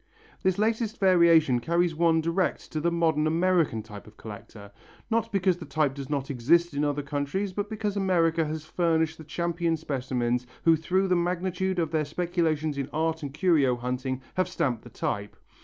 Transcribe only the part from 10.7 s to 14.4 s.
through the magnitude of their speculations in art and curio hunting